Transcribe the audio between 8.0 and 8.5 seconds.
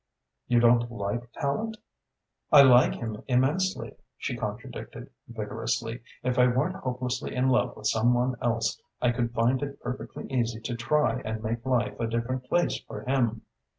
one